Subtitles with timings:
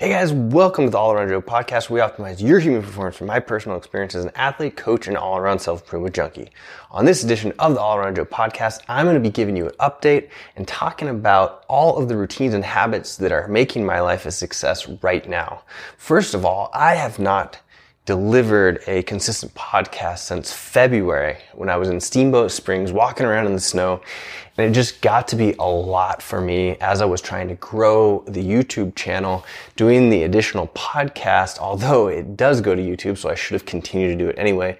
[0.00, 1.90] Hey guys, welcome to the All Around Joe podcast.
[1.90, 5.36] We optimize your human performance from my personal experience as an athlete, coach, and all
[5.36, 6.48] around self improvement junkie.
[6.90, 9.66] On this edition of the All Around Joe podcast, I'm going to be giving you
[9.66, 14.00] an update and talking about all of the routines and habits that are making my
[14.00, 15.64] life a success right now.
[15.98, 17.60] First of all, I have not
[18.06, 23.54] delivered a consistent podcast since February when I was in Steamboat Springs walking around in
[23.54, 24.00] the snow
[24.56, 27.54] and it just got to be a lot for me as I was trying to
[27.54, 29.44] grow the YouTube channel,
[29.76, 34.08] doing the additional podcast, although it does go to YouTube, so I should have continued
[34.08, 34.78] to do it anyway.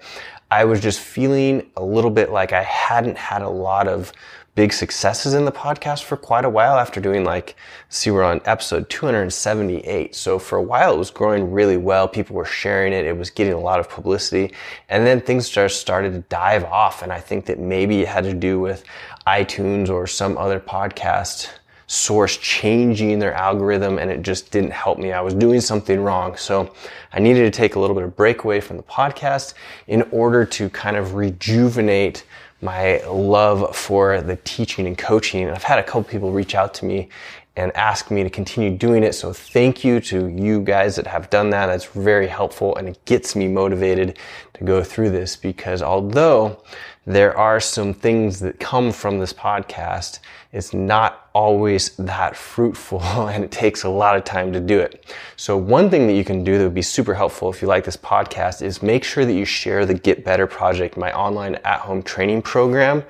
[0.51, 4.11] I was just feeling a little bit like I hadn't had a lot of
[4.53, 7.55] big successes in the podcast for quite a while after doing like,
[7.87, 10.13] see, we're on episode 278.
[10.13, 12.07] So for a while, it was growing really well.
[12.07, 13.05] People were sharing it.
[13.05, 14.53] It was getting a lot of publicity.
[14.89, 17.01] And then things just started to dive off.
[17.01, 18.83] And I think that maybe it had to do with
[19.25, 21.49] iTunes or some other podcast
[21.87, 25.11] source changing their algorithm and it just didn't help me.
[25.11, 26.37] I was doing something wrong.
[26.37, 26.73] So
[27.11, 29.55] I needed to take a little bit of break away from the podcast
[29.87, 32.23] in order to kind of rejuvenate
[32.61, 35.49] my love for the teaching and coaching.
[35.49, 37.09] I've had a couple people reach out to me
[37.55, 39.13] and ask me to continue doing it.
[39.13, 41.65] So thank you to you guys that have done that.
[41.65, 44.17] That's very helpful and it gets me motivated
[44.53, 46.61] to go through this because although
[47.05, 50.19] there are some things that come from this podcast.
[50.53, 55.11] It's not always that fruitful and it takes a lot of time to do it.
[55.35, 57.83] So one thing that you can do that would be super helpful if you like
[57.83, 62.03] this podcast is make sure that you share the Get Better Project, my online at-home
[62.03, 63.03] training program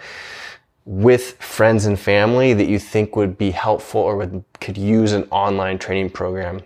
[0.85, 5.23] with friends and family that you think would be helpful or would, could use an
[5.31, 6.61] online training program.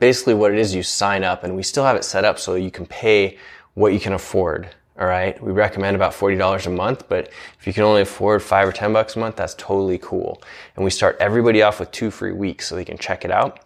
[0.00, 2.56] Basically what it is, you sign up and we still have it set up so
[2.56, 3.38] you can pay
[3.74, 4.68] what you can afford.
[4.98, 5.40] All right.
[5.40, 8.92] We recommend about $40 a month, but if you can only afford five or 10
[8.92, 10.42] bucks a month, that's totally cool.
[10.74, 13.64] And we start everybody off with two free weeks so they can check it out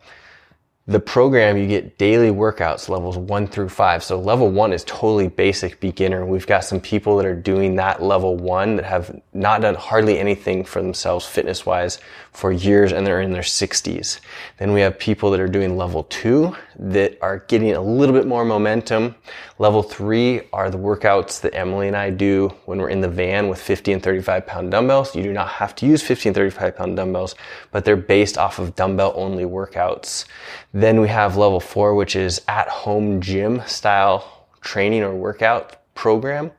[0.88, 4.02] the program, you get daily workouts levels one through five.
[4.02, 6.26] So level one is totally basic beginner.
[6.26, 10.18] We've got some people that are doing that level one that have not done hardly
[10.18, 12.00] anything for themselves fitness wise
[12.32, 14.20] for years and they're in their sixties.
[14.58, 18.26] Then we have people that are doing level two that are getting a little bit
[18.26, 19.14] more momentum.
[19.58, 23.48] Level three are the workouts that Emily and I do when we're in the van
[23.48, 25.14] with 50 and 35 pound dumbbells.
[25.14, 27.34] You do not have to use 50 and 35 pound dumbbells,
[27.70, 30.26] but they're based off of dumbbell only workouts.
[30.72, 36.50] Then we have level four, which is at home gym style training or workout program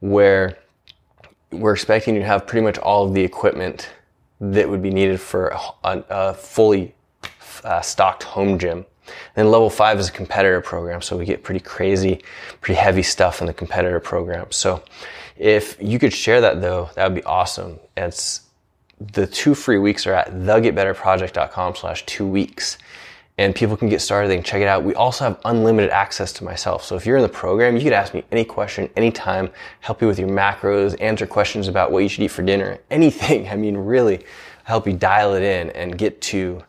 [0.00, 0.58] where
[1.50, 3.90] we're expecting you to have pretty much all of the equipment
[4.40, 5.48] that would be needed for
[5.84, 6.94] a, a fully
[7.64, 8.84] uh, stocked home gym.
[9.34, 12.22] Then level five is a competitor program, so we get pretty crazy,
[12.60, 14.50] pretty heavy stuff in the competitor program.
[14.50, 14.82] So
[15.36, 17.78] if you could share that though, that would be awesome.
[17.96, 18.42] It's
[18.98, 22.78] the two free weeks are at thegetbetterproject.com slash two weeks
[23.38, 24.28] and people can get started.
[24.28, 24.82] They can check it out.
[24.82, 26.84] We also have unlimited access to myself.
[26.84, 29.50] So if you're in the program, you could ask me any question, anytime,
[29.80, 33.48] help you with your macros, answer questions about what you should eat for dinner, anything.
[33.50, 34.24] I mean, really
[34.64, 36.62] help you dial it in and get to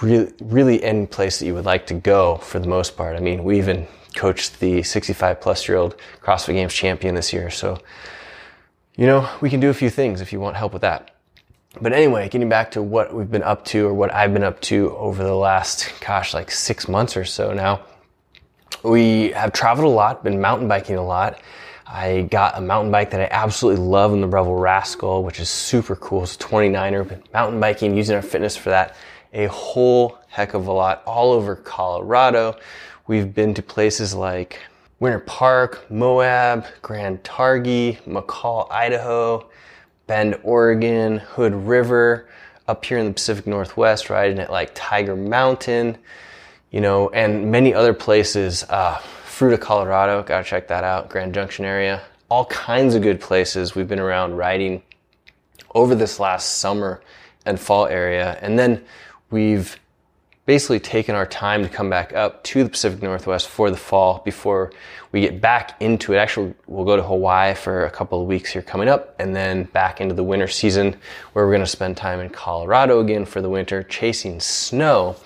[0.00, 3.16] really, really any place that you would like to go for the most part.
[3.16, 7.50] I mean, we even coached the 65 plus year old CrossFit Games champion this year.
[7.50, 7.78] So,
[8.96, 11.12] you know, we can do a few things if you want help with that.
[11.80, 14.60] But anyway, getting back to what we've been up to or what I've been up
[14.62, 17.82] to over the last, gosh, like six months or so now.
[18.82, 21.40] We have traveled a lot, been mountain biking a lot.
[21.86, 25.48] I got a mountain bike that I absolutely love in the Revel Rascal, which is
[25.48, 26.24] super cool.
[26.24, 28.96] It's a 29er, been mountain biking, using our fitness for that
[29.32, 32.56] a whole heck of a lot all over Colorado.
[33.06, 34.60] We've been to places like
[34.98, 39.48] Winter Park, Moab, Grand Targhee, McCall, Idaho,
[40.06, 42.28] Bend, Oregon, Hood River,
[42.68, 45.98] up here in the Pacific Northwest, riding at like Tiger Mountain,
[46.70, 48.64] you know, and many other places.
[48.68, 48.94] Uh,
[49.26, 51.08] Fruita, Colorado, gotta check that out.
[51.08, 53.74] Grand Junction area, all kinds of good places.
[53.74, 54.82] We've been around riding
[55.74, 57.02] over this last summer
[57.44, 58.82] and fall area, and then
[59.30, 59.78] we've
[60.46, 64.22] basically taken our time to come back up to the Pacific Northwest for the fall
[64.24, 64.72] before
[65.10, 66.18] we get back into it.
[66.18, 69.64] Actually, we'll go to Hawaii for a couple of weeks here coming up and then
[69.64, 70.94] back into the winter season
[71.32, 75.16] where we're going to spend time in Colorado again for the winter chasing snow.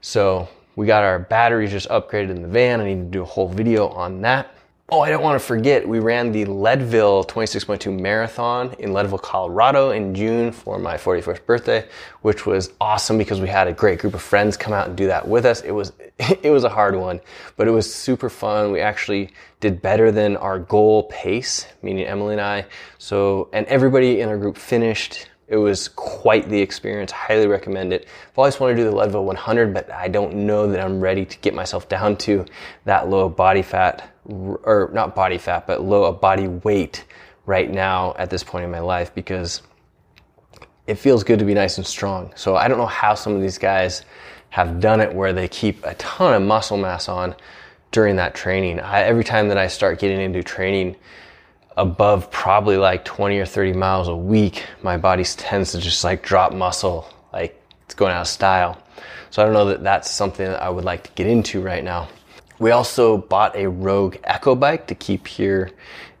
[0.00, 2.80] So we got our batteries just upgraded in the van.
[2.80, 4.51] I need to do a whole video on that.
[4.94, 9.88] Oh, I don't want to forget, we ran the Leadville 26.2 marathon in Leadville, Colorado
[9.92, 11.88] in June for my 41st birthday,
[12.20, 15.06] which was awesome because we had a great group of friends come out and do
[15.06, 15.62] that with us.
[15.62, 17.20] It was, it was a hard one,
[17.56, 18.70] but it was super fun.
[18.70, 19.30] We actually
[19.60, 22.66] did better than our goal pace, meaning Emily and I.
[22.98, 27.12] So, and everybody in our group finished It was quite the experience.
[27.12, 28.06] Highly recommend it.
[28.30, 31.24] I've always wanted to do the Leadville 100, but I don't know that I'm ready
[31.24, 32.44] to get myself down to
[32.84, 37.04] that low body fat, or not body fat, but low a body weight
[37.46, 39.62] right now at this point in my life because
[40.86, 42.32] it feels good to be nice and strong.
[42.36, 44.04] So I don't know how some of these guys
[44.50, 47.34] have done it where they keep a ton of muscle mass on
[47.90, 48.80] during that training.
[48.80, 50.96] I, every time that I start getting into training
[51.76, 56.22] above probably like 20 or 30 miles a week, my body tends to just like
[56.22, 58.82] drop muscle, like it's going out of style.
[59.30, 61.82] So I don't know that that's something that I would like to get into right
[61.82, 62.08] now.
[62.62, 65.72] We also bought a Rogue Echo bike to keep here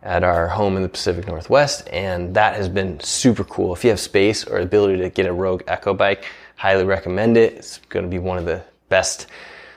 [0.02, 3.72] at our home in the Pacific Northwest, and that has been super cool.
[3.72, 6.24] If you have space or ability to get a Rogue Echo bike,
[6.56, 7.52] highly recommend it.
[7.52, 9.28] It's going to be one of the best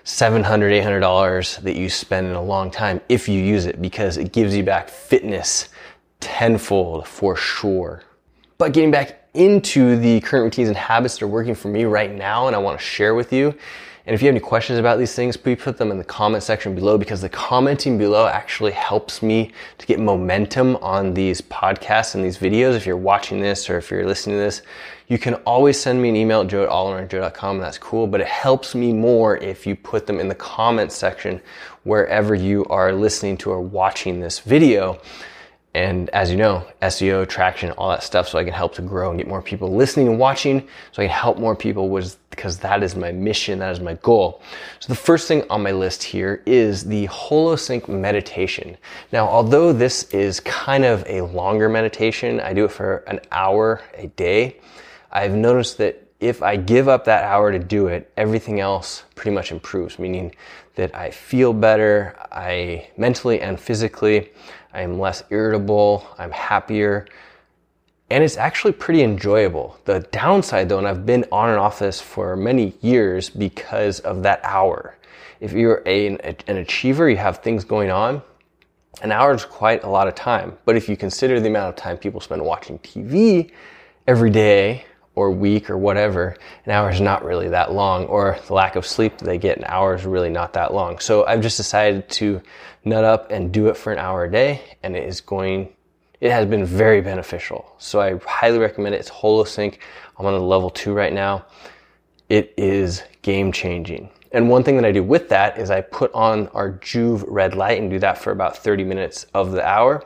[0.06, 4.34] $700, $800 that you spend in a long time if you use it because it
[4.34, 5.70] gives you back fitness
[6.20, 8.02] tenfold for sure.
[8.58, 12.14] But getting back into the current routines and habits that are working for me right
[12.14, 13.56] now and I want to share with you.
[14.08, 16.44] And if you have any questions about these things, please put them in the comment
[16.44, 22.14] section below because the commenting below actually helps me to get momentum on these podcasts
[22.14, 22.76] and these videos.
[22.76, 24.62] If you're watching this or if you're listening to this,
[25.08, 26.92] you can always send me an email at joe
[27.60, 31.42] that's cool, but it helps me more if you put them in the comment section
[31.84, 35.00] wherever you are listening to or watching this video.
[35.76, 39.10] And as you know, SEO, traction, all that stuff, so I can help to grow
[39.10, 42.58] and get more people listening and watching, so I can help more people was because
[42.60, 44.42] that is my mission, that is my goal.
[44.80, 48.78] So the first thing on my list here is the Holosync meditation.
[49.12, 53.82] Now, although this is kind of a longer meditation, I do it for an hour
[53.96, 54.62] a day.
[55.12, 59.36] I've noticed that if I give up that hour to do it, everything else pretty
[59.36, 60.34] much improves, meaning
[60.76, 64.32] that I feel better, I mentally and physically,
[64.76, 67.08] I am less irritable, I'm happier,
[68.10, 69.80] and it's actually pretty enjoyable.
[69.86, 74.22] The downside though, and I've been on and off this for many years because of
[74.24, 74.98] that hour.
[75.40, 78.22] If you're a, an achiever, you have things going on,
[79.02, 80.58] an hour is quite a lot of time.
[80.66, 83.52] But if you consider the amount of time people spend watching TV
[84.08, 86.36] every day, or week or whatever,
[86.66, 89.58] an hour is not really that long, or the lack of sleep that they get,
[89.58, 91.00] an hour is really not that long.
[91.00, 92.42] So I've just decided to
[92.84, 95.74] nut up and do it for an hour a day, and it is going,
[96.22, 97.74] it has been very beneficial.
[97.78, 99.00] So I highly recommend it.
[99.00, 99.78] It's Holosync.
[100.18, 101.46] I'm on the level two right now.
[102.30, 104.10] It is game changing.
[104.32, 107.56] And one thing that I do with that is I put on our Joovv red
[107.56, 110.04] light and do that for about 30 minutes of the hour.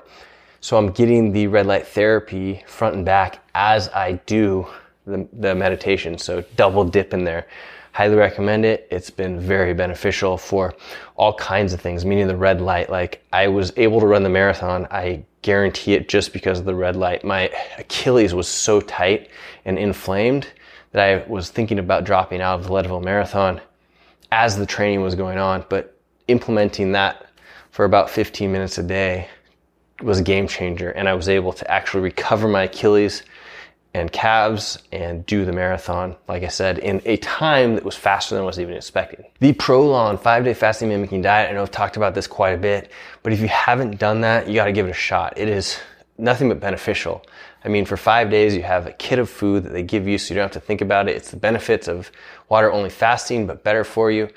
[0.62, 4.68] So I'm getting the red light therapy front and back as I do
[5.10, 6.18] the, the meditation.
[6.18, 7.48] So double dip in there.
[7.92, 8.88] Highly recommend it.
[8.92, 10.76] It's been very beneficial for
[11.16, 12.90] all kinds of things, meaning the red light.
[12.90, 14.88] Like I was able to run the marathon.
[14.92, 17.24] I guarantee it just because of the red light.
[17.24, 19.30] My Achilles was so tight
[19.66, 20.48] and inflamed
[20.92, 23.62] that I was thinking about dropping out of the Leadville Marathon
[24.32, 25.66] as the training was going on.
[25.70, 25.98] But
[26.28, 27.28] implementing that
[27.72, 29.28] for about 15 minutes a day
[30.02, 30.92] was a game changer.
[30.92, 33.24] And I was able to actually recover my Achilles
[33.94, 38.36] and calves and do the marathon, like I said, in a time that was faster
[38.36, 39.26] than I was even expecting.
[39.40, 42.58] The Prolon five day fasting mimicking diet, I know I've talked about this quite a
[42.58, 42.92] bit,
[43.24, 45.34] but if you haven't done that, you gotta give it a shot.
[45.38, 45.80] It is
[46.18, 47.26] nothing but beneficial.
[47.66, 50.18] I mean, for five days, you have a kit of food that they give you
[50.18, 51.16] so you don't have to think about it.
[51.16, 52.12] It's the benefits of
[52.48, 54.30] water only fasting, but better for you.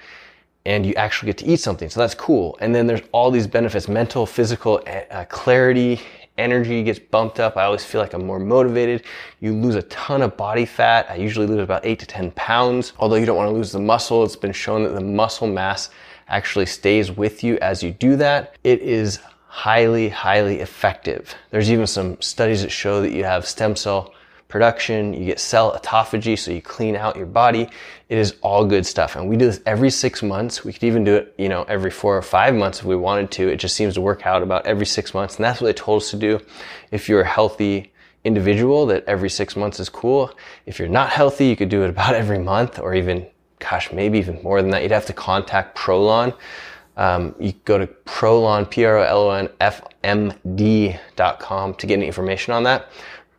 [0.65, 1.89] And you actually get to eat something.
[1.89, 2.57] So that's cool.
[2.61, 6.01] And then there's all these benefits, mental, physical, uh, clarity,
[6.43, 7.57] energy gets bumped up.
[7.57, 9.05] I always feel like I'm more motivated.
[9.41, 11.07] You lose a ton of body fat.
[11.09, 12.93] I usually lose about eight to 10 pounds.
[12.99, 15.91] Although you don't want to lose the muscle, it's been shown that the muscle mass
[16.29, 18.57] actually stays with you as you do that.
[18.65, 21.35] It is highly, highly effective.
[21.51, 24.15] There's even some studies that show that you have stem cell
[24.53, 27.69] production, you get cell autophagy, so you clean out your body.
[28.11, 29.17] It is all good stuff.
[29.17, 30.63] And we do this every six months.
[30.63, 33.31] We could even do it, you know, every four or five months if we wanted
[33.33, 33.49] to.
[33.49, 35.37] It just seems to work out about every six months.
[35.37, 36.39] And that's what they told us to do.
[36.91, 37.93] If you're a healthy
[38.25, 40.31] individual, that every six months is cool.
[40.67, 43.27] If you're not healthy, you could do it about every month or even,
[43.59, 44.83] gosh, maybe even more than that.
[44.83, 46.37] You'd have to contact Prolon.
[46.99, 52.91] Um, you go to Prolon, P-R-O-L-O-N, F-M-D dot com to get any information on that.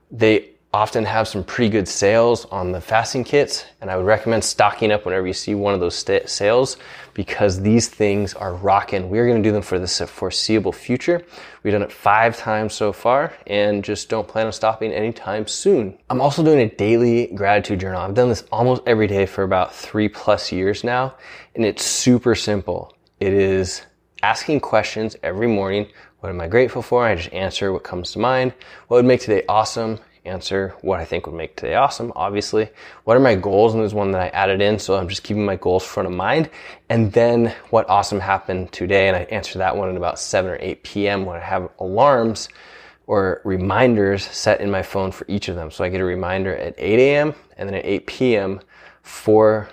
[0.09, 4.43] They often have some pretty good sales on the fasting kits, and I would recommend
[4.43, 6.77] stocking up whenever you see one of those st- sales
[7.13, 9.07] because these things are rocking.
[9.07, 11.23] We're going to do them for the foreseeable future.
[11.61, 15.95] We've done it five times so far and just don't plan on stopping anytime soon.
[16.09, 18.01] I'm also doing a daily gratitude journal.
[18.01, 21.13] I've done this almost every day for about three plus years now,
[21.53, 22.97] and it's super simple.
[23.19, 23.83] It is
[24.23, 25.87] asking questions every morning.
[26.21, 27.05] What am I grateful for?
[27.05, 28.53] I just answer what comes to mind.
[28.87, 29.99] What would make today awesome?
[30.25, 32.69] Answer what I think would make today awesome, obviously.
[33.03, 33.73] What are my goals?
[33.73, 36.13] And there's one that I added in, so I'm just keeping my goals front of
[36.13, 36.49] mind.
[36.89, 40.57] And then what awesome happened today, and I answer that one at about 7 or
[40.59, 41.25] 8 p.m.
[41.25, 42.49] when I have alarms
[43.05, 45.71] or reminders set in my phone for each of them.
[45.71, 47.35] So I get a reminder at 8 a.m.
[47.57, 48.61] and then at 8 p.m.
[49.01, 49.67] for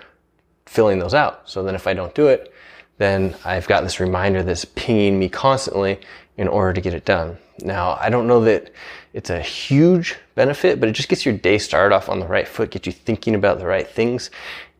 [0.65, 1.49] filling those out.
[1.49, 2.53] So then if I don't do it,
[2.97, 5.99] then I've got this reminder that's pinging me constantly
[6.37, 7.37] in order to get it done.
[7.59, 8.71] Now, I don't know that
[9.13, 12.47] it's a huge benefit, but it just gets your day started off on the right
[12.47, 14.31] foot, gets you thinking about the right things.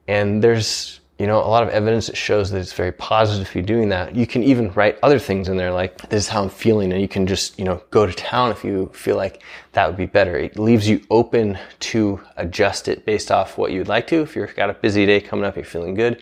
[0.07, 3.55] And there's, you know, a lot of evidence that shows that it's very positive if
[3.55, 4.15] you're doing that.
[4.15, 6.93] You can even write other things in there like, this is how I'm feeling.
[6.93, 9.97] And you can just, you know, go to town if you feel like that would
[9.97, 10.37] be better.
[10.37, 14.21] It leaves you open to adjust it based off what you'd like to.
[14.21, 16.21] If you've got a busy day coming up, you're feeling good,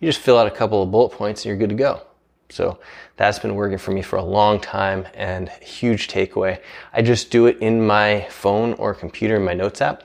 [0.00, 2.02] you just fill out a couple of bullet points and you're good to go.
[2.50, 2.78] So
[3.16, 6.60] that's been working for me for a long time and huge takeaway.
[6.92, 10.04] I just do it in my phone or computer in my notes app.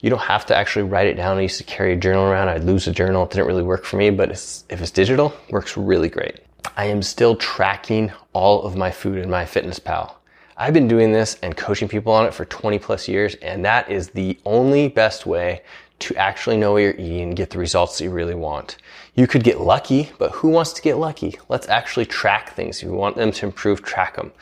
[0.00, 1.38] You don't have to actually write it down.
[1.38, 2.48] I used to carry a journal around.
[2.48, 3.24] I'd lose a journal.
[3.24, 6.40] It didn't really work for me, but it's, if it's digital, it works really great.
[6.76, 10.14] I am still tracking all of my food in MyFitnessPal.
[10.56, 13.90] I've been doing this and coaching people on it for 20 plus years, and that
[13.90, 15.62] is the only best way
[16.02, 18.76] to actually know what you're eating and get the results that you really want.
[19.14, 21.38] You could get lucky, but who wants to get lucky?
[21.48, 22.78] Let's actually track things.
[22.78, 24.32] If you want them to improve, track them.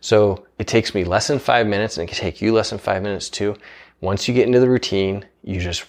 [0.00, 2.78] So it takes me less than five minutes and it can take you less than
[2.78, 3.56] five minutes too.
[4.00, 5.86] Once you get into the routine, you just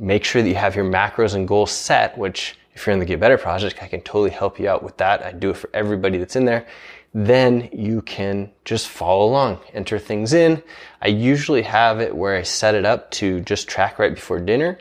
[0.00, 3.04] make sure that you have your macros and goals set, which if you're in the
[3.04, 5.22] Get Better project, I can totally help you out with that.
[5.22, 6.66] I do it for everybody that's in there
[7.14, 10.62] then you can just follow along, enter things in.
[11.00, 14.78] I usually have it where I set it up to just track right before dinner.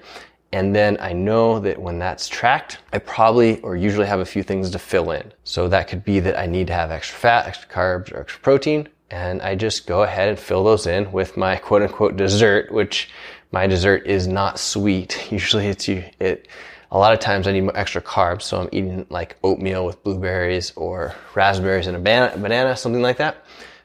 [0.52, 4.44] And then I know that when that's tracked, I probably or usually have a few
[4.44, 5.34] things to fill in.
[5.44, 8.42] So that could be that I need to have extra fat, extra carbs, or extra
[8.42, 8.88] protein.
[9.10, 13.10] And I just go ahead and fill those in with my quote unquote dessert, which
[13.52, 15.28] my dessert is not sweet.
[15.32, 16.48] Usually it's you, it,
[16.92, 20.72] a lot of times I need extra carbs, so I'm eating like oatmeal with blueberries
[20.76, 23.44] or raspberries and a banana, something like that,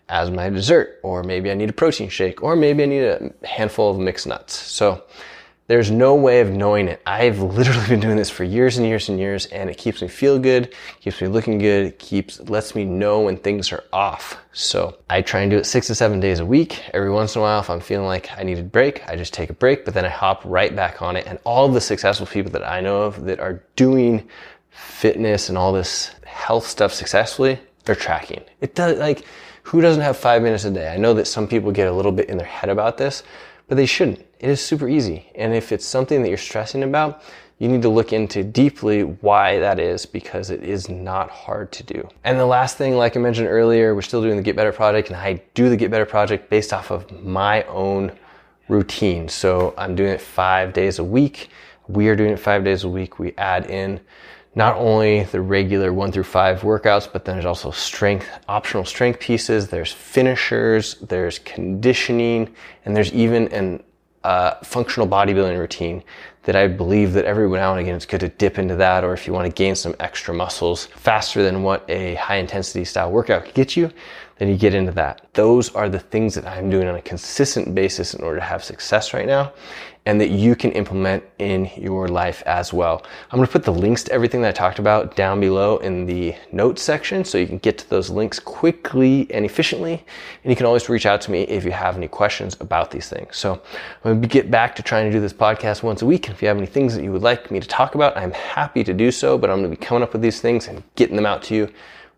[0.08, 1.00] as my dessert.
[1.02, 4.26] Or maybe I need a protein shake, or maybe I need a handful of mixed
[4.26, 4.54] nuts.
[4.54, 5.02] So
[5.72, 7.00] there's no way of knowing it.
[7.06, 10.08] I've literally been doing this for years and years and years, and it keeps me
[10.08, 14.36] feel good, keeps me looking good, keeps lets me know when things are off.
[14.52, 16.82] So I try and do it six to seven days a week.
[16.92, 19.32] Every once in a while, if I'm feeling like I need a break, I just
[19.32, 21.26] take a break, but then I hop right back on it.
[21.26, 24.28] And all the successful people that I know of that are doing
[24.68, 28.42] fitness and all this health stuff successfully, they're tracking.
[28.60, 29.24] It does like
[29.62, 30.92] who doesn't have five minutes a day?
[30.92, 33.22] I know that some people get a little bit in their head about this,
[33.68, 34.22] but they shouldn't.
[34.42, 35.30] It is super easy.
[35.36, 37.22] And if it's something that you're stressing about,
[37.60, 41.84] you need to look into deeply why that is because it is not hard to
[41.84, 42.08] do.
[42.24, 45.08] And the last thing, like I mentioned earlier, we're still doing the Get Better project
[45.08, 48.10] and I do the Get Better project based off of my own
[48.66, 49.28] routine.
[49.28, 51.50] So I'm doing it five days a week.
[51.86, 53.20] We are doing it five days a week.
[53.20, 54.00] We add in
[54.56, 59.20] not only the regular one through five workouts, but then there's also strength, optional strength
[59.20, 59.68] pieces.
[59.68, 62.52] There's finishers, there's conditioning,
[62.84, 63.84] and there's even an
[64.24, 66.02] uh, functional bodybuilding routine
[66.44, 69.12] that I believe that every now and again it's good to dip into that, or
[69.12, 73.12] if you want to gain some extra muscles faster than what a high intensity style
[73.12, 73.90] workout could get you,
[74.42, 75.24] then you get into that.
[75.34, 78.64] Those are the things that I'm doing on a consistent basis in order to have
[78.64, 79.52] success right now
[80.04, 83.06] and that you can implement in your life as well.
[83.30, 86.06] I'm going to put the links to everything that I talked about down below in
[86.06, 90.04] the notes section so you can get to those links quickly and efficiently.
[90.42, 93.08] And you can always reach out to me if you have any questions about these
[93.08, 93.36] things.
[93.36, 93.62] So
[94.04, 96.28] I'm going to get back to trying to do this podcast once a week.
[96.28, 98.82] If you have any things that you would like me to talk about, I'm happy
[98.82, 101.14] to do so, but I'm going to be coming up with these things and getting
[101.14, 101.72] them out to you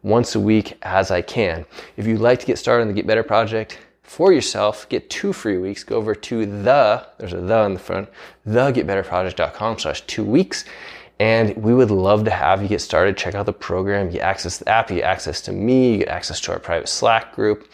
[0.05, 1.67] once a week as I can.
[1.97, 5.33] If you'd like to get started on the Get Better Project, for yourself, get two
[5.33, 8.09] free weeks, go over to the, there's a the in the front,
[8.47, 10.67] thegetbetterproject.com slash two weeks.
[11.19, 13.17] And we would love to have you get started.
[13.17, 14.11] Check out the program.
[14.11, 14.91] You access the app.
[14.91, 15.93] You get access to me.
[15.93, 17.71] You get access to our private Slack group.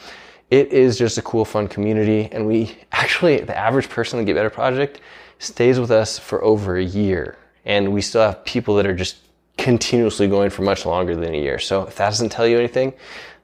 [0.51, 2.29] It is just a cool, fun community.
[2.33, 5.01] And we actually, the average person in the Get Better Project
[5.41, 7.39] stays with us for over a year.
[7.65, 9.17] And we still have people that are just
[9.61, 11.59] continuously going for much longer than a year.
[11.59, 12.95] So if that doesn't tell you anything,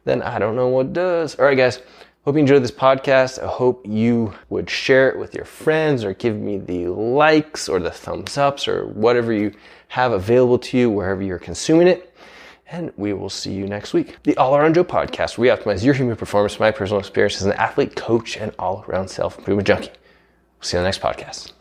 [0.05, 1.35] then I don't know what does.
[1.37, 1.81] All right, guys.
[2.25, 3.41] Hope you enjoyed this podcast.
[3.41, 7.79] I hope you would share it with your friends or give me the likes or
[7.79, 9.53] the thumbs ups or whatever you
[9.89, 12.13] have available to you wherever you're consuming it.
[12.69, 14.17] And we will see you next week.
[14.25, 17.53] The All Around Joe podcast, we optimize your human performance my personal experience as an
[17.53, 19.91] athlete, coach, and all around self improvement junkie.
[19.91, 21.56] We'll see you on the next podcast.